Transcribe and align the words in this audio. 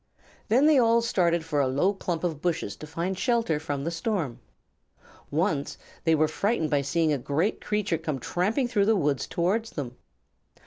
Then 0.47 0.65
they 0.65 0.79
all 0.79 1.03
started 1.03 1.45
for 1.45 1.59
a 1.59 1.67
low 1.67 1.93
clump 1.93 2.23
of 2.23 2.41
bushes 2.41 2.75
to 2.77 2.87
find 2.87 3.15
shelter 3.15 3.59
from 3.59 3.83
the 3.83 3.91
storm. 3.91 4.39
Once 5.29 5.77
they 6.05 6.15
were 6.15 6.27
frightened 6.27 6.71
by 6.71 6.81
seeing 6.81 7.13
a 7.13 7.19
great 7.19 7.61
creature 7.61 7.99
come 7.99 8.17
tramping 8.17 8.67
through 8.67 8.87
the 8.87 8.95
woods 8.95 9.27
towards 9.27 9.69
them. 9.69 9.95